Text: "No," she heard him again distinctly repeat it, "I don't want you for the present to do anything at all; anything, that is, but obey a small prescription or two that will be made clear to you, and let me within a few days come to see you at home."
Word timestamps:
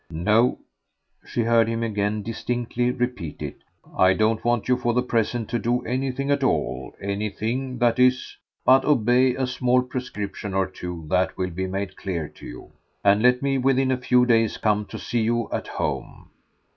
"No," 0.09 0.57
she 1.23 1.43
heard 1.43 1.67
him 1.67 1.83
again 1.83 2.23
distinctly 2.23 2.89
repeat 2.89 3.39
it, 3.39 3.57
"I 3.95 4.15
don't 4.15 4.43
want 4.43 4.67
you 4.67 4.75
for 4.75 4.95
the 4.95 5.03
present 5.03 5.47
to 5.49 5.59
do 5.59 5.81
anything 5.81 6.31
at 6.31 6.43
all; 6.43 6.95
anything, 6.99 7.77
that 7.77 7.99
is, 7.99 8.35
but 8.65 8.83
obey 8.83 9.35
a 9.35 9.45
small 9.45 9.83
prescription 9.83 10.55
or 10.55 10.65
two 10.65 11.05
that 11.11 11.37
will 11.37 11.51
be 11.51 11.67
made 11.67 11.97
clear 11.97 12.27
to 12.29 12.47
you, 12.47 12.71
and 13.03 13.21
let 13.21 13.43
me 13.43 13.59
within 13.59 13.91
a 13.91 13.95
few 13.97 14.25
days 14.25 14.57
come 14.57 14.85
to 14.87 14.97
see 14.97 15.21
you 15.21 15.47
at 15.51 15.67
home." 15.67 16.31